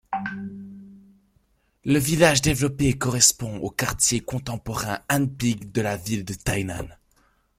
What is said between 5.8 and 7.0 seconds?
la ville de Tainan.